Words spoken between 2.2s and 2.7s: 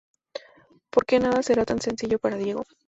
Diego.